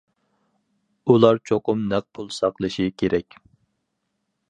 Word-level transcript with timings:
ئۇلار 1.11 1.37
چوقۇم 1.51 1.85
نەق 1.93 2.09
پۇل 2.19 2.35
ساقلىشى 2.41 2.91
كېرەك. 3.03 3.43